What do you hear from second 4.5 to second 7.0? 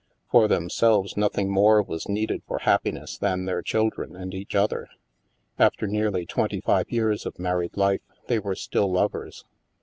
other; after nearly twenty five